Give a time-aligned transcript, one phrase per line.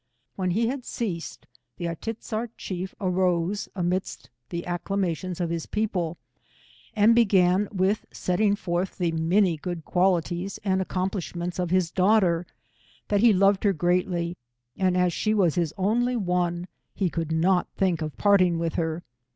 [0.35, 1.45] When he had ceased,
[1.77, 6.15] the A i tiz zart chief arose amidst the acclamations of his people^
[6.95, 12.47] and began with setting forth the many good qua lities and accomplishments of his daughter;
[13.09, 14.35] that he loved her greatly,
[14.75, 19.03] and as she was his only one, he could not think of parting with her.